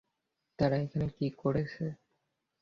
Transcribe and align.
তারা 0.59 0.75
এখানে 0.77 1.07
কী 1.17 1.27
করছে? 1.41 1.85